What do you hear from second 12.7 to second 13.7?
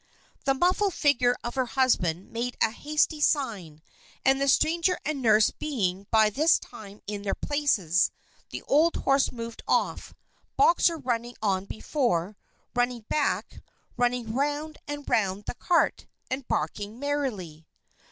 running back,